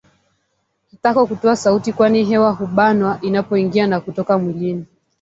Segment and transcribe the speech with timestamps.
[0.89, 4.85] Kitako kutoa sauti kwani hewa hubanwa inapoingia na kutoka mwilini